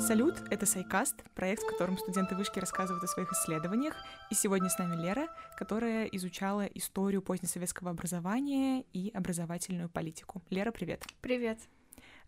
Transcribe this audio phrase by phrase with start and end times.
[0.00, 3.94] Салют, это Сайкаст, проект, в котором студенты вышки рассказывают о своих исследованиях.
[4.30, 10.42] И сегодня с нами Лера, которая изучала историю позднесоветского образования и образовательную политику.
[10.48, 11.04] Лера, привет.
[11.20, 11.58] Привет.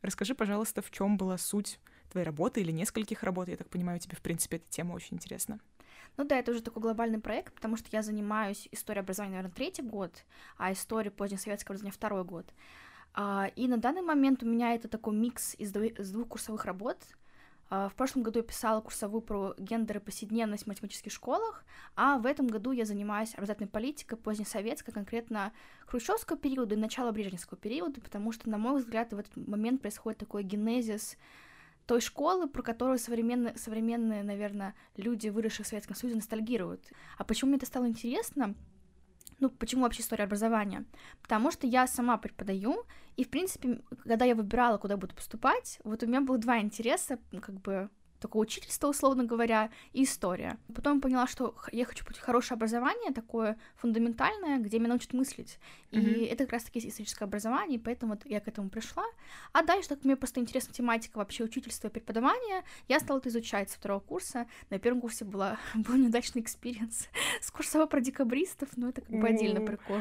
[0.02, 1.80] Расскажи, пожалуйста, в чем была суть
[2.10, 3.48] твоей работы или нескольких работ?
[3.48, 5.58] Я так понимаю, тебе, в принципе, эта тема очень интересна.
[6.18, 9.82] Ну да, это уже такой глобальный проект, потому что я занимаюсь историей образования, наверное, третий
[9.82, 10.24] год,
[10.58, 12.52] а историей позднесоветского образования второй год.
[13.14, 16.98] А, и на данный момент у меня это такой микс из двух курсовых работ.
[17.74, 21.64] А, в прошлом году я писала курсовую про гендер и повседневность в математических школах,
[21.96, 25.54] а в этом году я занимаюсь образовательной политикой позднесоветской, конкретно
[25.86, 30.18] хрущевского периода и начала брежневского периода, потому что, на мой взгляд, в этот момент происходит
[30.18, 31.16] такой генезис
[31.86, 36.84] той школы, про которую современные, современные, наверное, люди, выросшие в Советском Союзе, ностальгируют.
[37.16, 38.54] А почему мне это стало интересно?
[39.42, 40.84] Ну, почему вообще история образования?
[41.20, 42.84] Потому что я сама преподаю,
[43.16, 47.18] и, в принципе, когда я выбирала, куда буду поступать, вот у меня было два интереса,
[47.40, 47.90] как бы
[48.22, 50.58] такое учительство, условно говоря, и история.
[50.74, 55.58] Потом поняла, что я хочу получить хорошее образование, такое фундаментальное, где меня научат мыслить.
[55.90, 56.28] И mm-hmm.
[56.28, 59.04] это как раз-таки историческое образование, и поэтому вот я к этому пришла.
[59.52, 63.70] А дальше, так мне просто интересна тематика вообще учительства и преподавания, я стала это изучать
[63.70, 64.46] со второго курса.
[64.70, 67.08] На первом курсе была, был неудачный experience
[67.40, 69.34] с курсовой про декабристов, но это как бы mm-hmm.
[69.34, 70.00] отдельно прикол.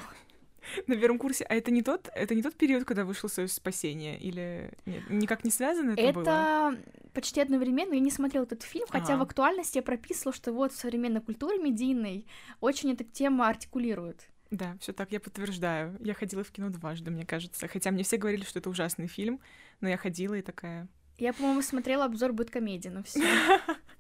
[0.88, 1.44] На первом курсе.
[1.46, 4.18] А это не тот, это не тот период, когда вышел Союз спасения?
[4.18, 6.24] Или нет, никак не связано это, это было?
[6.24, 6.78] Это
[7.14, 7.94] почти одновременно.
[7.94, 9.00] Я не смотрела этот фильм, ага.
[9.00, 12.26] хотя в актуальности я прописывала, что вот в современной культуре медийной
[12.60, 14.28] очень эта тема артикулирует.
[14.52, 15.98] Да, все так, я подтверждаю.
[16.02, 17.68] Я ходила в кино дважды, мне кажется.
[17.68, 19.40] Хотя мне все говорили, что это ужасный фильм,
[19.80, 20.88] но я ходила и такая...
[21.18, 23.22] Я, по-моему, смотрела обзор будет комедии, но все.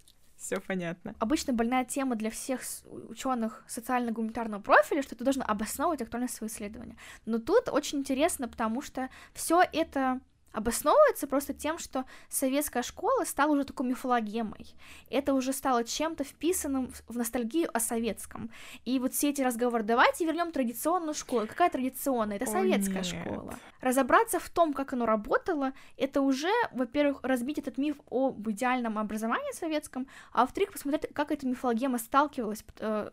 [0.42, 1.14] Все понятно.
[1.20, 2.62] Обычно больная тема для всех
[3.10, 6.98] ученых социально-гуманитарного профиля, что ты должен обосновывать актуальность своего исследования.
[7.28, 10.20] Но тут очень интересно, потому что все это
[10.52, 14.76] обосновывается просто тем, что советская школа стала уже такой мифологемой.
[15.10, 18.52] Это уже стало чем-то вписанным в ностальгию о советском.
[18.86, 21.48] И вот все эти разговоры, давайте вернем традиционную школу.
[21.48, 22.38] Какая традиционная?
[22.38, 23.60] Это советская О, школа.
[23.82, 29.54] Разобраться в том, как оно работало, это уже, во-первых, разбить этот миф об идеальном образовании
[29.54, 33.10] советском, а во-вторых, посмотреть, как эта мифологема сталкивалась э,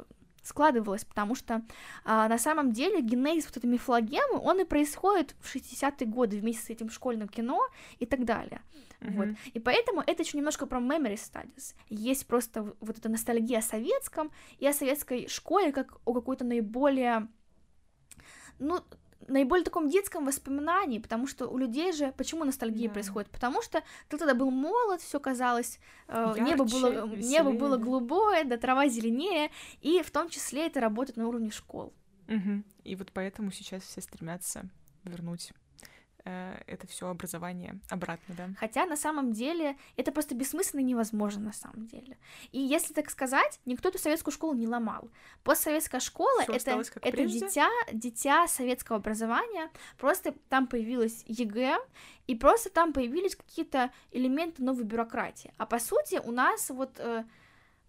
[0.49, 1.63] складывалось, потому что
[2.05, 6.65] а, на самом деле генезис вот этой мифологемы, он и происходит в 60-е годы вместе
[6.65, 7.61] с этим школьным кино
[7.99, 8.61] и так далее.
[9.01, 9.13] Mm-hmm.
[9.13, 9.29] Вот.
[9.55, 11.75] И поэтому это еще немножко про memory studies.
[11.89, 17.29] Есть просто вот эта ностальгия о советском и о советской школе как о какой-то наиболее
[18.59, 18.81] ну,
[19.29, 22.95] наиболее таком детском воспоминании, потому что у людей же почему ностальгия да.
[22.95, 23.31] происходит?
[23.31, 25.79] Потому что ты тогда был молод, все казалось,
[26.09, 29.51] э, Ярче, небо было веселее, небо было голубое, да трава зеленее,
[29.81, 31.93] и в том числе это работает на уровне школ.
[32.29, 32.63] Угу.
[32.85, 34.69] И вот поэтому сейчас все стремятся
[35.05, 35.53] вернуть
[36.29, 38.51] Э, это все образование обратно, да.
[38.59, 42.19] Хотя на самом деле это просто бессмысленно и невозможно на самом деле.
[42.53, 45.09] И если так сказать, никто эту советскую школу не ломал.
[45.43, 51.79] Постсоветская школа Всё это, это дитя, дитя советского образования, просто там появилась ЕГЭ,
[52.27, 55.55] и просто там появились какие-то элементы новой бюрократии.
[55.57, 57.25] А по сути у нас вот э,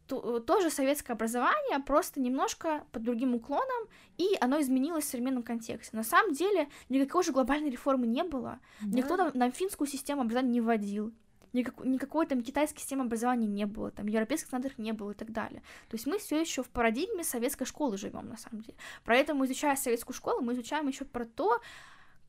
[0.09, 3.87] тоже советское образование, просто немножко под другим уклоном,
[4.17, 5.95] и оно изменилось в современном контексте.
[5.95, 8.59] На самом деле никакой же глобальной реформы не было.
[8.81, 8.97] Да.
[8.97, 11.13] Никто нам, нам финскую систему образования не вводил.
[11.51, 15.31] Никак, никакой там китайской системы образования не было, там европейских стандартов не было и так
[15.31, 15.63] далее.
[15.89, 18.77] То есть мы все еще в парадигме советской школы живем на самом деле.
[19.03, 21.59] Поэтому, изучая советскую школу, мы изучаем еще про то,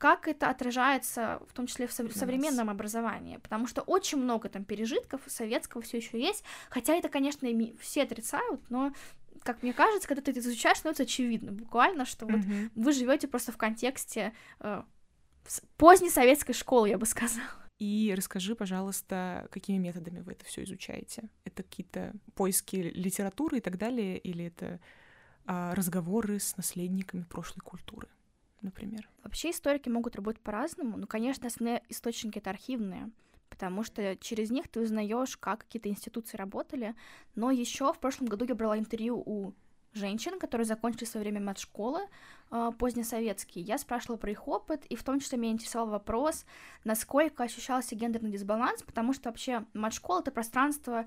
[0.01, 5.21] как это отражается, в том числе в современном образовании, потому что очень много там пережитков
[5.27, 7.47] советского все еще есть, хотя это, конечно,
[7.79, 8.95] все отрицают, но
[9.43, 12.71] как мне кажется, когда ты это изучаешь, становится очевидно, буквально, что вот mm-hmm.
[12.77, 14.83] вы живете просто в контексте э,
[15.77, 17.45] поздней советской школы, я бы сказала.
[17.79, 21.29] И расскажи, пожалуйста, какими методами вы это все изучаете?
[21.45, 24.81] Это какие-то поиски литературы и так далее, или это
[25.45, 28.09] а, разговоры с наследниками прошлой культуры?
[28.63, 29.09] Например?
[29.23, 30.97] Вообще историки могут работать по-разному.
[30.97, 33.11] Ну, конечно, основные источники это архивные,
[33.49, 36.95] потому что через них ты узнаешь, как какие-то институции работали.
[37.35, 39.53] Но еще в прошлом году я брала интервью у
[39.93, 42.01] женщин, которые закончили свое время мат-школы
[42.51, 43.65] э, позднесоветские.
[43.65, 46.45] Я спрашивала про их опыт, и в том числе меня интересовал вопрос,
[46.85, 51.07] насколько ощущался гендерный дисбаланс, потому что вообще мат-школа— это пространство,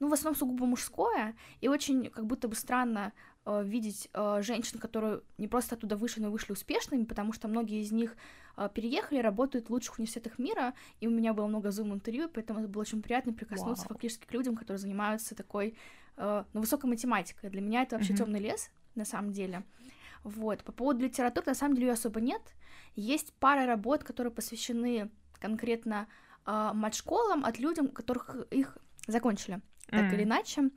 [0.00, 3.12] ну, в основном сугубо мужское, и очень как будто бы странно
[3.46, 7.92] видеть э, женщин, которые не просто оттуда вышли, но вышли успешными, потому что многие из
[7.92, 8.16] них
[8.56, 12.68] э, переехали, работают в лучших университетах мира, и у меня было много зум-интервью, поэтому это
[12.68, 13.88] было очень приятно прикоснуться wow.
[13.88, 15.76] фактически к людям, которые занимаются такой,
[16.16, 17.50] э, ну, высокой математикой.
[17.50, 18.16] Для меня это вообще mm-hmm.
[18.16, 19.64] темный лес, на самом деле.
[20.22, 20.64] Вот.
[20.64, 22.42] По поводу литературы, на самом деле, ее особо нет.
[22.96, 26.08] Есть пара работ, которые посвящены конкретно
[26.46, 30.14] э, мат-школам от людей, которых их закончили, так mm.
[30.14, 30.70] или иначе.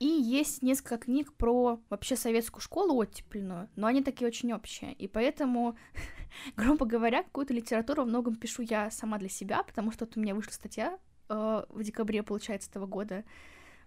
[0.00, 4.92] И есть несколько книг про вообще советскую школу оттепельную, но они такие очень общие.
[4.94, 5.76] И поэтому,
[6.56, 10.20] грубо говоря, какую-то литературу во многом пишу я сама для себя, потому что вот у
[10.20, 10.98] меня вышла статья
[11.28, 13.24] э, в декабре, получается, этого года,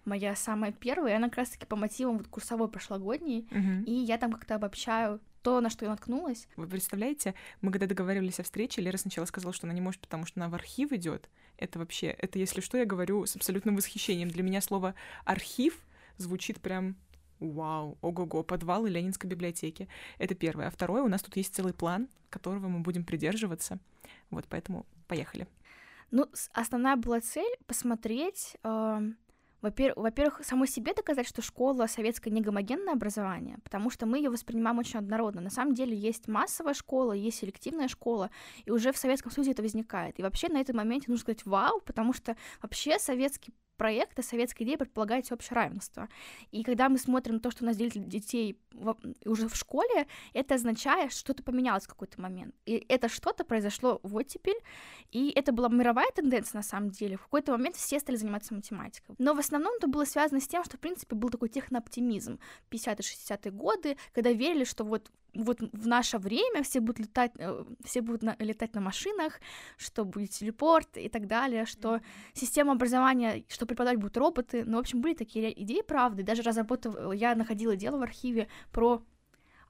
[0.05, 3.83] моя самая первая, и она как раз-таки по мотивам вот курсовой прошлогодней, Мгм.
[3.83, 6.47] и я там как-то обобщаю то, на что я наткнулась.
[6.55, 10.25] Вы представляете, мы когда договаривались о встрече, Лера сначала сказала, что она не может, потому
[10.25, 11.29] что она в архив идет.
[11.57, 14.29] Это вообще, это если что, я говорю с абсолютным восхищением.
[14.29, 14.93] Для меня слово
[15.25, 15.81] архив
[16.17, 16.95] звучит прям
[17.39, 19.87] вау, ого-го, подвалы Ленинской библиотеки.
[20.17, 20.67] Это первое.
[20.67, 23.79] А второе, у нас тут есть целый план, которого мы будем придерживаться.
[24.29, 25.47] Вот, поэтому поехали.
[26.11, 32.93] Ну, основная была цель посмотреть, во-пер- во-первых, самой себе доказать, что школа советская не гомогенное
[32.93, 35.41] образование, потому что мы ее воспринимаем очень однородно.
[35.41, 38.29] На самом деле есть массовая школа, есть селективная школа,
[38.65, 40.17] и уже в Советском Союзе это возникает.
[40.19, 44.65] И вообще на этом моменте нужно сказать вау, потому что вообще советский проект и советская
[44.65, 46.09] идея предполагает всеобщее равенство.
[46.51, 50.55] И когда мы смотрим то, что у нас делят детей во- уже в школе, это
[50.55, 52.55] означает, что что-то поменялось в какой-то момент.
[52.65, 54.59] И это что-то произошло в оттепель,
[55.11, 57.17] и это была мировая тенденция на самом деле.
[57.17, 59.15] В какой-то момент все стали заниматься математикой.
[59.19, 62.39] Но в основном это было связано с тем, что, в принципе, был такой технооптимизм
[62.71, 68.01] 50-60-е годы, когда верили, что вот вот в наше время все будут летать, э, все
[68.01, 69.39] будут на- летать на машинах,
[69.77, 72.01] что будет телепорт и так далее, что
[72.33, 74.63] система образования, что преподавать будут роботы.
[74.65, 76.23] Ну, в общем, были такие идеи, правда.
[76.23, 79.03] Даже разработав, я находила дело в архиве про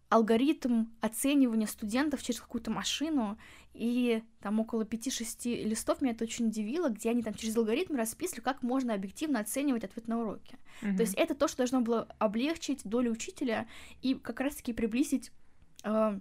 [0.09, 3.37] алгоритм оценивания студентов через какую-то машину,
[3.73, 8.41] и там около 5-6 листов меня это очень удивило, где они там через алгоритм расписывали,
[8.41, 10.57] как можно объективно оценивать ответ на уроки.
[10.95, 13.67] То есть это то, что должно было облегчить долю учителя
[14.01, 15.31] и как раз-таки приблизить
[15.87, 16.19] э,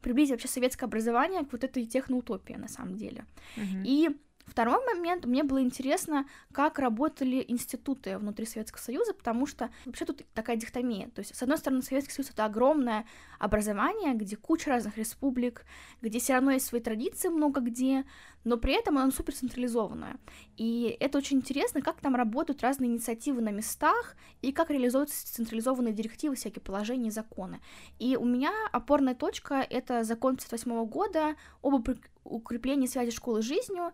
[0.00, 3.24] приблизить вообще советское образование к вот этой техноутопии на самом деле.
[3.56, 3.82] Мгм.
[3.84, 4.10] И
[4.46, 10.22] второй момент, мне было интересно, как работали институты внутри Советского Союза, потому что вообще тут
[10.34, 11.08] такая дихотомия.
[11.08, 13.06] То есть, с одной стороны, Советский Союз— это огромное
[13.38, 15.64] образование, где куча разных республик,
[16.02, 18.04] где все равно есть свои традиции много где,
[18.44, 20.16] но при этом оно супер централизованное.
[20.56, 25.94] И это очень интересно, как там работают разные инициативы на местах и как реализуются централизованные
[25.94, 27.60] директивы, всякие положения и законы.
[27.98, 33.46] И у меня опорная точка— это закон 1958 года об укр- укреплении связи школы с
[33.46, 33.92] жизнью.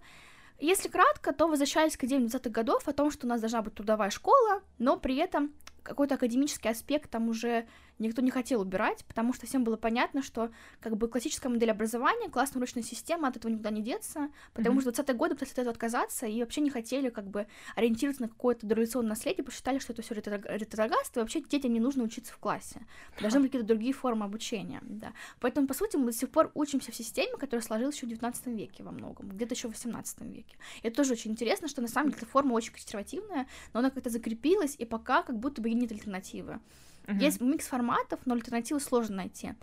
[0.58, 3.74] Если кратко, то возвращались к идеям 20-х годов о том, что у нас должна быть
[3.74, 7.66] трудовая школа, но при этом какой-то академический аспект там уже
[8.00, 10.50] никто не хотел убирать, потому что всем было понятно, что
[10.80, 14.80] как бы классическая модель образования, классная ручная система, от этого никуда не деться, потому Мгм.
[14.82, 18.22] что в 20-е годы пытались от этого отказаться и вообще не хотели как бы ориентироваться
[18.22, 22.32] на какое-то дореволюционное наследие, посчитали, что это все ретроградство, и вообще детям не нужно учиться
[22.32, 22.86] в классе.
[23.20, 25.12] Должны быть какие-то другие формы обучения, да.
[25.40, 28.46] Поэтому, по сути, мы до сих пор учимся в системе, которая сложилась еще в 19
[28.48, 30.56] веке во многом, где-то еще в 18 веке.
[30.82, 33.90] И это тоже очень интересно, что на самом деле эта форма очень консервативная, но она
[33.90, 36.60] как-то закрепилась, и пока как будто бы и нет альтернативы.
[37.06, 37.18] Мгм.
[37.18, 39.54] Есть микс форматов, но альтернативы сложно найти.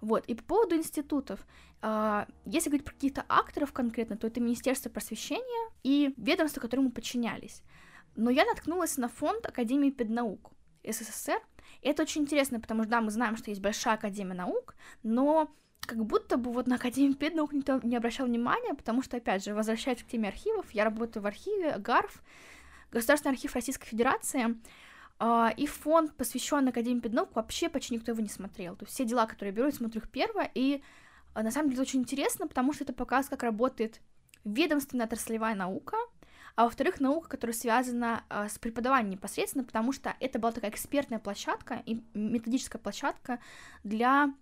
[0.00, 0.24] Вот.
[0.26, 1.46] И по поводу институтов.
[1.80, 6.90] а, Если говорить про каких-то акторов конкретно, то это Министерство просвещения и ведомства, которым мы
[6.90, 7.62] подчинялись.
[8.16, 10.50] Но я наткнулась на фонд Академии педнаук
[10.84, 11.40] СССР.
[11.80, 15.50] И это очень интересно, потому что, да, мы знаем, что есть Большая Академия наук, но
[15.80, 19.54] как будто бы вот на Академию педнаук никто не обращал внимания, потому что, опять же,
[19.54, 22.22] возвращаясь к теме архивов, я работаю в архиве ГАРФ,
[22.92, 24.56] Государственный архив Российской Федерации,
[25.56, 28.74] и фонд, посвященный Академии педнаук, вообще почти никто его не смотрел.
[28.76, 30.82] То есть все дела, которые я беру, я смотрю их первое, и
[31.34, 34.00] а, на самом деле это очень интересно, потому что это показывает, как работает
[34.44, 35.96] ведомственная отраслевая наука,
[36.54, 41.18] а во-вторых, наука, которая связана а, с преподаванием непосредственно, потому что это была такая экспертная
[41.18, 43.38] площадка и методическая площадка
[43.84, 44.34] для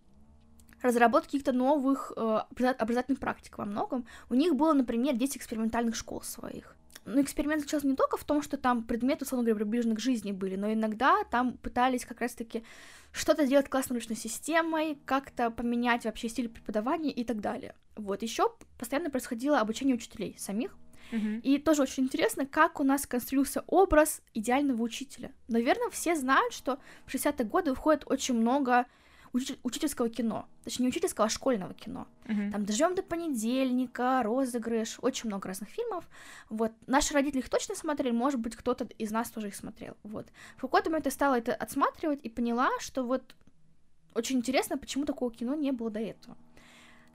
[0.82, 2.20] разработки каких-то новых э,
[2.56, 4.06] образовательных практик во многом.
[4.30, 6.74] У них было, например, 10 экспериментальных школ своих.
[7.04, 10.32] Но эксперимент заключался не только в том, что там предметы, условно говоря, приближены к жизни
[10.32, 12.62] были, но иногда там пытались как раз-таки
[13.12, 17.74] что-то сделать классной ручной системой, как-то поменять вообще стиль преподавания и так далее.
[17.96, 20.76] Вот, еще постоянно происходило обучение учителей самих,
[21.10, 21.40] Мгм.
[21.40, 25.32] и тоже очень интересно, как у нас конструировался образ идеального учителя.
[25.48, 28.86] Наверное, все знают, что в 60-е годы выходит очень много
[29.32, 30.48] учи- учительского кино.
[30.64, 32.06] Точнее, не учительского, а школьного кино.
[32.26, 32.52] Мгм.
[32.52, 36.08] Там «Дождем до понедельника», «Розыгрыш», очень много разных фильмов.
[36.48, 36.72] Вот.
[36.86, 39.96] Наши родители их точно смотрели, может быть, кто-то из нас тоже их смотрел.
[40.02, 40.26] Вот.
[40.56, 43.34] В какой-то момент я стала это отсматривать и поняла, что вот
[44.14, 46.36] очень интересно, почему такого кино не было до этого.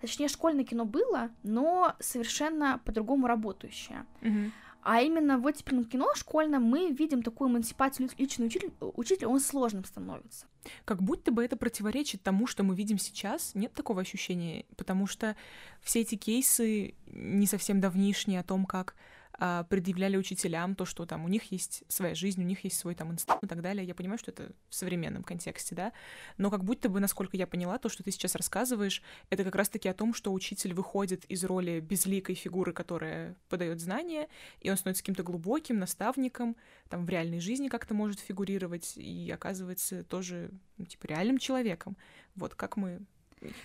[0.01, 4.05] Точнее, школьное кино было, но совершенно по-другому работающее.
[4.21, 4.51] Мгм.
[4.87, 9.83] А именно в оттепельном кино школьном мы видим такую эмансипацию личного учителя, учителя, он сложным
[9.83, 10.45] становится.
[10.85, 13.55] Как будто бы это противоречит тому, что мы видим сейчас.
[13.55, 15.35] Нет такого ощущения, потому что
[15.81, 18.95] все эти кейсы не совсем давнишние о том, как
[19.37, 23.11] предъявляли учителям то, что там у них есть своя жизнь, у них есть свой там
[23.11, 23.85] институт и так далее.
[23.85, 25.93] Я понимаю, что это в современном контексте, да,
[26.37, 29.89] но как будто бы, насколько я поняла, то, что ты сейчас рассказываешь, это как раз-таки
[29.89, 34.27] о том, что учитель выходит из роли безликой фигуры, которая подает знания,
[34.61, 36.55] и он становится каким-то глубоким наставником,
[36.89, 41.97] там в реальной жизни как-то может фигурировать и оказывается тоже, ну, типа, реальным человеком.
[42.35, 43.01] Вот как мы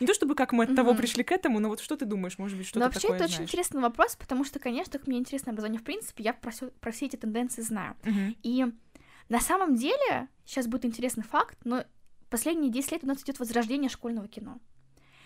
[0.00, 2.38] не то чтобы как мы от того пришли к этому, но вот что ты думаешь,
[2.38, 5.80] может быть, что-то вообще это очень интересный вопрос, потому что, конечно, как мне интересно образование.
[5.80, 7.96] В принципе, я про, про все эти тенденции знаю.
[8.42, 8.66] И
[9.28, 11.84] на самом деле, сейчас будет интересный факт, но
[12.30, 14.58] последние 10 лет у нас идет возрождение школьного кино.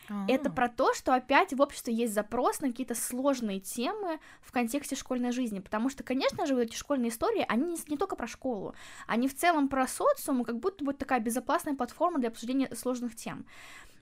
[0.08, 0.30] А-а-а.
[0.30, 4.96] Это про то, что опять в обществе есть запрос на какие-то сложные темы в контексте
[4.96, 8.26] школьной жизни, потому что, конечно же, вот эти школьные истории, они не, не только про
[8.26, 8.74] школу,
[9.06, 13.46] они в целом про социум, как будто бы такая безопасная платформа для обсуждения сложных тем.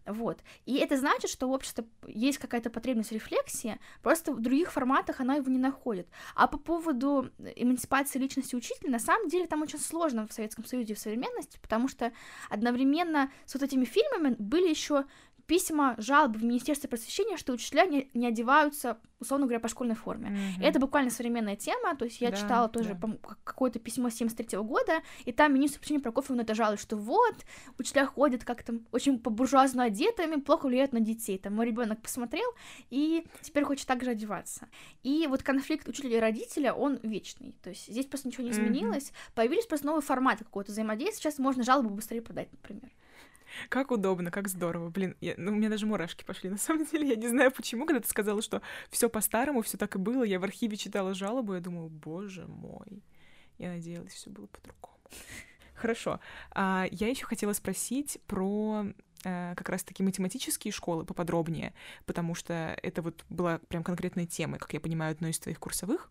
[0.06, 0.40] Вот.
[0.66, 5.36] И это значит, что у общества есть какая-то потребность рефлексии, просто в других форматах она
[5.36, 6.08] его не находит.
[6.34, 10.94] А по поводу эмансипации личности учителя, на самом деле там очень сложно в Советском Союзе
[10.94, 12.12] в современности, потому что
[12.50, 15.04] одновременно с вот этими фильмами были еще
[15.52, 20.30] письма, жалобы в Министерство просвещения, что учителя не, не одеваются, условно говоря, по школьной форме.
[20.30, 20.66] Mm-hmm.
[20.66, 23.18] Это буквально современная тема, то есть я да, читала тоже да.
[23.44, 27.34] какое-то письмо 73 -го года, и там министр просвещения Прокофьев на это жалует, что вот,
[27.78, 31.36] учителя ходят как-то очень по-буржуазно одетыми, плохо влияют на детей.
[31.36, 32.48] Там мой ребенок посмотрел
[32.88, 34.68] и теперь хочет так же одеваться.
[35.02, 37.54] И вот конфликт учителя и родителя, он вечный.
[37.62, 39.34] То есть здесь просто ничего не изменилось, mm-hmm.
[39.34, 42.90] появились просто новые форматы какого-то взаимодействия, сейчас можно жалобу быстрее подать, например.
[43.68, 44.90] Как удобно, как здорово.
[44.90, 46.50] Блин, я, ну, у меня даже мурашки пошли.
[46.50, 49.94] На самом деле, я не знаю почему, когда ты сказала, что все по-старому, все так
[49.96, 50.22] и было.
[50.22, 53.02] Я в архиве читала жалобу, я думаю, боже мой.
[53.58, 54.98] Я надеялась, все было по-другому.
[55.74, 56.20] Хорошо.
[56.52, 58.86] А, я еще хотела спросить про
[59.24, 61.74] э, как раз-таки математические школы поподробнее,
[62.06, 66.10] потому что это вот была прям конкретная тема, как я понимаю, одной из твоих курсовых.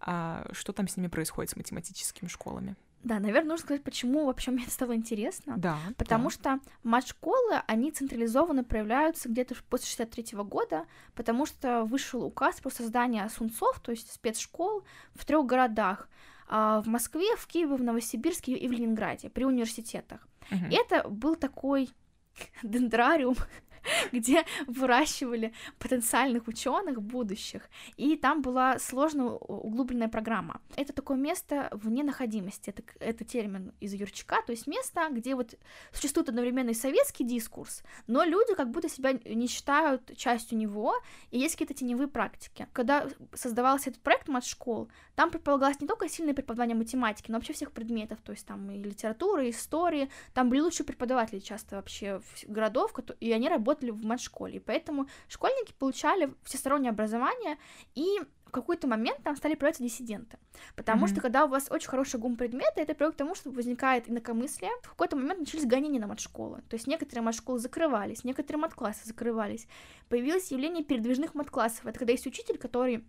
[0.00, 2.76] А что там с ними происходит, с математическими школами?
[3.02, 5.54] Да, наверное, нужно сказать, почему вообще мне это стало интересно.
[5.56, 5.78] Да.
[5.96, 6.30] Потому да.
[6.30, 12.70] что мат-школы, они централизованно проявляются где-то после 63 -го года, потому что вышел указ про
[12.70, 16.08] создание сунцов, то есть спецшкол, в трех городах.
[16.48, 20.28] А, в Москве, в Киеве, в Новосибирске и в Ленинграде при университетах.
[20.50, 20.66] Угу.
[20.70, 21.90] Это был такой
[22.62, 23.36] дендрариум
[24.12, 27.68] где выращивали потенциальных ученых будущих.
[27.96, 30.60] И там была сложно углубленная программа.
[30.76, 32.70] Это такое место вне находимости.
[32.70, 35.54] Это, это термин из Юрчика, то есть место, где вот
[35.92, 40.94] существует одновременно и советский дискурс, но люди как будто себя не считают частью него,
[41.30, 42.66] и есть какие-то теневые практики.
[42.72, 47.72] Когда создавался этот проект мат-школ, там предполагалось не только сильное преподавание математики, но вообще всех
[47.72, 52.94] предметов, то есть там и литературы, и истории, там были лучшие преподаватели часто вообще городов,
[53.20, 57.58] и они работали в мат-школе, и поэтому школьники получали всестороннее образование,
[57.94, 60.38] и в какой-то момент там стали появляться диссиденты.
[60.76, 61.08] Потому mm-hmm.
[61.08, 64.70] что когда у вас очень хороший гум предмета, это приводит к тому, что возникает инакомыслие.
[64.82, 66.62] В какой-то момент начались гонения на мат-школы.
[66.68, 69.66] То есть некоторые мат-школы закрывались, некоторые мат-классы закрывались.
[70.10, 71.86] Появилось явление передвижных мат-классов.
[71.86, 73.06] Это когда есть учитель, который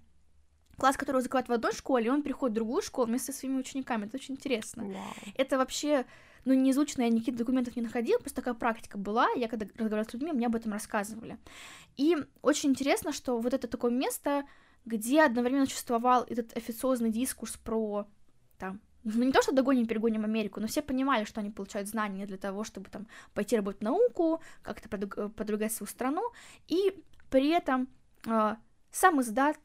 [0.78, 4.06] класс, которого закрывают в одной школе, он переходит в другую школу вместе со своими учениками.
[4.06, 4.84] Это очень интересно.
[4.84, 5.34] Wow.
[5.36, 6.06] Это вообще,
[6.46, 10.10] ну, не изучено, я никаких документов не находила, просто такая практика была, я когда разговаривала
[10.10, 11.38] с людьми, мне об этом рассказывали.
[11.98, 14.46] И очень интересно, что вот это такое место,
[14.86, 18.08] где одновременно существовал этот официозный дискурс про
[18.58, 22.26] там ну, не то, что догоним, перегоним Америку, но все понимали, что они получают знания
[22.26, 26.32] для того, чтобы там пойти работать в науку, как-то продвигать свою страну,
[26.68, 27.90] и при этом
[28.26, 28.56] э,
[28.92, 29.58] сам издат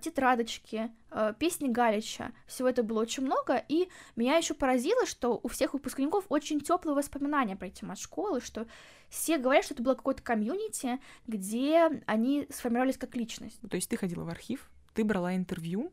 [0.00, 2.32] тетрадочки, э, песни Галича.
[2.46, 6.94] Всего это было очень много, и меня еще поразило, что у всех выпускников очень теплые
[6.94, 8.66] воспоминания про эти школы, что
[9.08, 13.58] все говорят, что это было какое-то комьюнити, где они сформировались как личность.
[13.68, 15.92] То есть ты ходила в архив, ты брала интервью,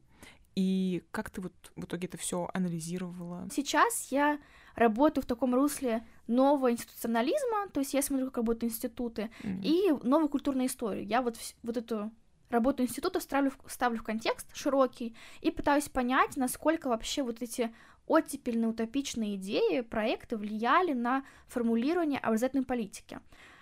[0.55, 3.47] и как ты вот в итоге это все анализировала?
[3.51, 4.39] Сейчас я
[4.75, 9.61] работаю в таком русле нового институционализма, то есть я смотрю, как работают институты, mm-hmm.
[9.63, 11.05] и новую культурную историю.
[11.05, 12.11] Я вот, вот эту
[12.51, 17.74] работу института ставлю, ставлю в контекст широкий и пытаюсь понять, насколько вообще вот эти
[18.08, 23.20] оттепельные утопичные идеи, проекты влияли на формулирование образовательной политики.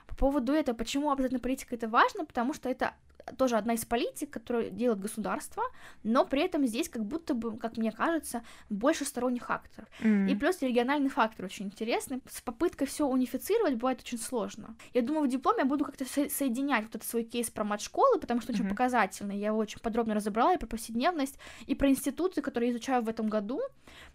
[0.08, 2.94] По поводу этого, почему образовательная политика это важно, потому что это
[3.38, 5.64] тоже одна из политик, которую делает государство,
[6.04, 9.90] но при этом здесь как будто бы, как мне кажется, больше сторонних акторов.
[10.02, 10.30] Mm-hmm.
[10.32, 12.22] И плюс региональный фактор очень интересный.
[12.30, 14.76] С попыткой все унифицировать бывает очень сложно.
[14.94, 18.20] Я думаю, в дипломе я буду как-то со- соединять вот этот свой кейс про мат-школы,
[18.20, 18.56] потому что mm-hmm.
[18.56, 19.38] очень показательный.
[19.38, 23.10] Я его очень подробно разобрала и про повседневность, и про институты, которые я изучаю в
[23.10, 23.62] этом году.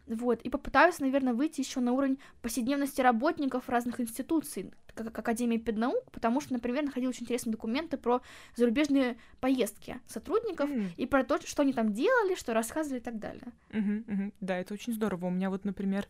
[0.06, 6.10] Вот, и попытаюсь, наверное, выйти еще на уровень повседневности работников разных институций, как Академии педнаук,
[6.10, 8.22] потому что, например, находила очень интересные документы про
[8.56, 10.90] зарубежные поездки сотрудников mm.
[10.96, 13.52] и про то, что они там делали, что рассказывали и так далее.
[13.70, 14.32] Mm-hmm, mm-hmm.
[14.40, 15.26] Да, это очень здорово.
[15.26, 16.06] У меня вот, например,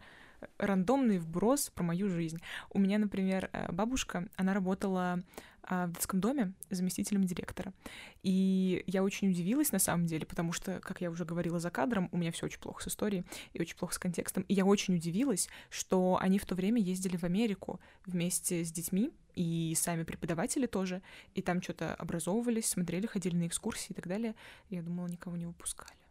[0.58, 2.40] рандомный вброс про мою жизнь.
[2.70, 5.22] У меня, например, э, бабушка, она работала
[5.66, 7.72] а, в детском доме заместителем директора.
[8.22, 12.08] И я очень удивилась на самом деле, потому что, как я уже говорила за кадром,
[12.12, 13.24] у меня все очень плохо с историей
[13.54, 14.44] и очень плохо с контекстом.
[14.48, 19.10] И я очень удивилась, что они в то время ездили в Америку вместе с детьми,
[19.34, 21.02] и сами преподаватели тоже,
[21.34, 24.34] и там что-то образовывались, смотрели, ходили на экскурсии и так далее.
[24.70, 26.03] Я думала, никого не выпускали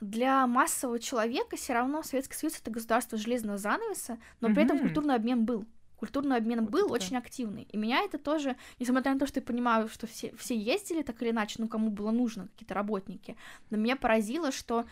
[0.00, 4.64] для массового человека все равно Советский Союз это государство железного занавеса, но при mm-hmm.
[4.64, 6.94] этом культурный обмен был культурный обмен вот был это.
[6.94, 7.66] очень активный.
[7.72, 11.20] И меня это тоже, несмотря на то, что я понимаю, что все, все ездили так
[11.22, 13.36] или иначе, ну, кому было нужно, какие-то работники,
[13.70, 14.84] но меня поразило, что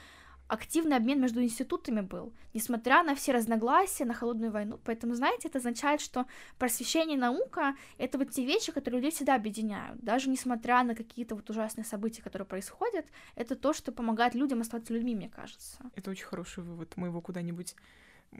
[0.48, 4.78] активный обмен между институтами был, несмотря на все разногласия, на холодную войну.
[4.84, 6.26] Поэтому, знаете, это означает, что
[6.58, 10.00] просвещение и наука— это вот те вещи, которые людей всегда объединяют.
[10.00, 14.92] Даже несмотря на какие-то вот ужасные события, которые происходят, это то, что помогает людям оставаться
[14.92, 15.78] людьми, мне кажется.
[15.94, 16.92] Это очень хороший вывод.
[16.96, 17.74] Мы его куда-нибудь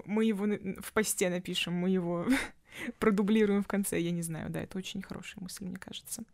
[0.07, 0.47] мы его
[0.81, 2.27] в посте напишем, мы его
[2.99, 6.25] продублируем в конце, я не знаю, да, это очень хорошая мысль, мне кажется.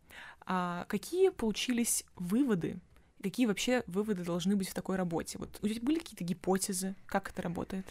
[0.45, 2.79] А какие получились выводы,
[3.21, 5.37] какие вообще выводы должны быть в такой работе?
[5.37, 7.85] Вот у тебя были какие-то гипотезы, как это работает?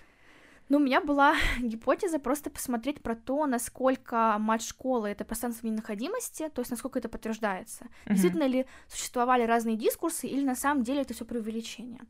[0.70, 6.60] Ну, у меня была гипотеза просто посмотреть про то, насколько мать-школа— это пространство ненаходимости, то
[6.60, 7.84] есть насколько это подтверждается.
[7.84, 8.12] Mm-hmm.
[8.12, 12.00] Действительно ли существовали разные дискурсы, или на самом деле это все преувеличение.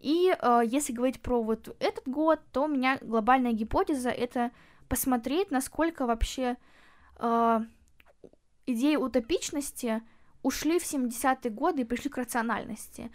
[0.00, 4.50] И э, если говорить про вот этот год, то у меня глобальная гипотеза это
[4.86, 6.58] посмотреть, насколько вообще
[7.18, 7.60] э,
[8.66, 10.02] идеи утопичности
[10.44, 13.10] ушли в 70-е годы и пришли к рациональности.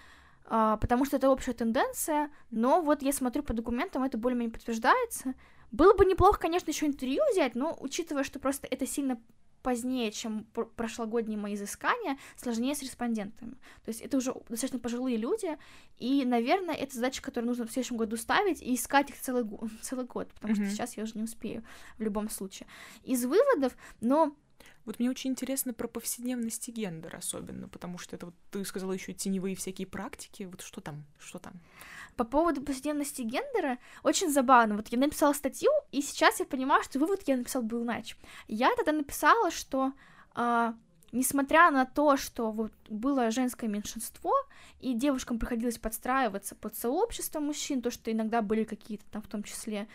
[0.50, 5.36] Э, потому что это общая тенденция, но вот я смотрю по документам, это более-менее подтверждается.
[5.72, 9.22] Было бы неплохо, конечно, еще интервью взять, но учитывая, что просто это сильно
[9.62, 10.46] позднее, чем
[10.76, 13.52] прошлогодние мои изыскания, сложнее с респондентами.
[13.84, 15.58] То есть это уже достаточно пожилые люди,
[15.98, 19.46] и, наверное, это задача, которую нужно в следующем году ставить и искать их целый,
[19.82, 20.66] целый год, потому mm-hmm.
[20.66, 21.64] что сейчас я уже не успею
[21.98, 22.68] в любом случае.
[23.04, 24.36] Из выводов, но
[24.86, 28.92] вот мне очень интересно про повседневность и гендер особенно, потому что это вот ты сказала
[28.94, 30.44] еще теневые всякие практики.
[30.44, 31.06] Вот что там?
[31.20, 31.54] Что там?
[32.20, 34.76] по поводу повседневности гендера очень забавно.
[34.76, 38.18] Вот я написала статью, и сейчас я понимаю, что вывод я написала был иначе.
[38.50, 39.94] Я тогда написала, что
[40.36, 40.74] э,
[41.14, 44.34] несмотря на то, что вот было женское меньшинство,
[44.82, 49.44] и девушкам приходилось подстраиваться под сообщество мужчин, то, что иногда были какие-то там в том
[49.44, 49.88] числе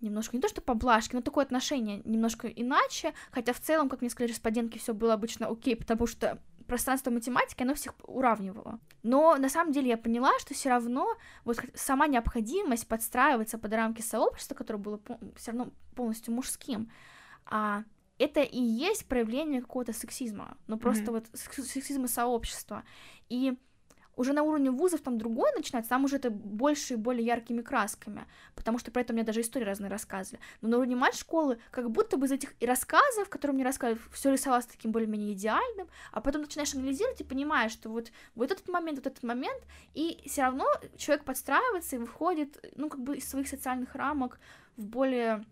[0.00, 4.10] немножко не то что поблажки, но такое отношение немножко иначе, хотя в целом, как мне
[4.10, 8.80] сказали респондентки, все было обычно окей, потому что пространство математики, оно всех уравнивало.
[9.02, 14.02] Но на самом деле я поняла, что все равно вот сама необходимость подстраиваться под рамки
[14.02, 15.00] сообщества, которое было
[15.36, 16.90] все равно полностью мужским,
[17.46, 17.84] а
[18.18, 21.10] это и есть проявление какого-то сексизма, но просто mm-hmm.
[21.10, 22.82] вот сексизма сообщества.
[23.28, 23.58] И
[24.16, 28.26] уже на уровне вузов там другое начинается, там уже это больше и более яркими красками,
[28.54, 30.40] потому что про это мне даже истории разные рассказывали.
[30.62, 34.66] Но на уровне мать-школы, как будто бы из этих рассказов, которые мне рассказывали, все рисовалось
[34.66, 39.06] таким более-менее идеальным, а потом начинаешь анализировать и понимаешь, что вот, вот этот момент, вот
[39.06, 39.62] этот момент,
[39.94, 44.40] и все равно человек подстраивается и выходит, ну, как бы из своих социальных рамок
[44.76, 45.44] в более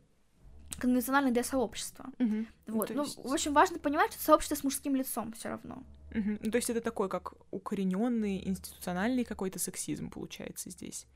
[0.78, 2.06] конвенциональное для сообщества.
[2.18, 2.46] Угу.
[2.68, 2.90] Вот.
[2.90, 3.18] Ну, есть...
[3.18, 5.82] ну, в общем, важно понимать, что сообщество с мужским лицом все равно.
[6.14, 6.38] Угу.
[6.42, 11.06] Ну, то есть это такой, как укорененный институциональный какой-то сексизм получается здесь.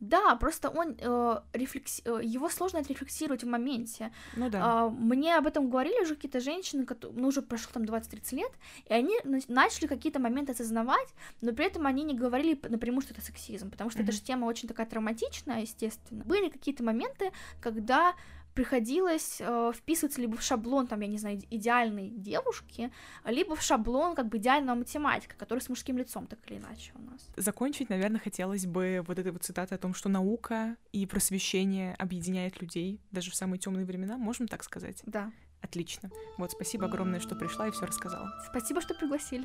[0.00, 2.02] Да, просто он э, рефлекс...
[2.04, 4.12] Э, его сложно отрефлексировать в моменте.
[4.36, 4.88] Ну да.
[4.88, 8.52] Э, мне об этом говорили уже какие-то женщины, которые, ну, уже прошло там 20-30 лет,
[8.86, 9.16] и они
[9.48, 11.08] начали какие-то моменты осознавать,
[11.40, 14.04] но при этом они не говорили напрямую, что это сексизм, потому что mm-hmm.
[14.04, 16.24] эта же тема очень такая травматичная, естественно.
[16.24, 18.14] Были какие-то моменты, когда
[18.56, 22.90] приходилось э, вписываться либо в шаблон, там, я не знаю, идеальной девушки,
[23.26, 27.02] либо в шаблон как бы идеального математика, который с мужским лицом, так или иначе у
[27.02, 27.28] нас.
[27.36, 32.60] Закончить, наверное, хотелось бы вот этой вот цитаты о том, что наука и просвещение объединяет
[32.62, 35.02] людей даже в самые темные времена, можем так сказать?
[35.04, 35.30] Да.
[35.60, 36.10] Отлично.
[36.38, 38.30] Вот, спасибо огромное, что пришла и все рассказала.
[38.48, 39.44] Спасибо, что пригласили.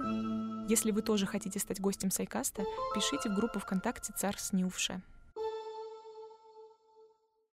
[0.70, 5.02] Если вы тоже хотите стать гостем Сайкаста, пишите в группу ВКонтакте «Царь Снювша».